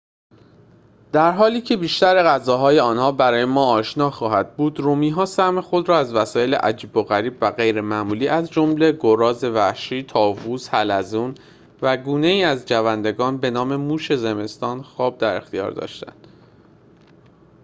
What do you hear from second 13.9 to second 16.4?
زمستان خواب در اختیار داشتند